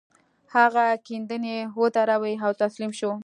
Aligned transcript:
هغه 0.55 0.85
کيندنې 1.07 1.57
ودرولې 1.79 2.33
او 2.45 2.51
تسليم 2.61 2.91
شو. 2.99 3.11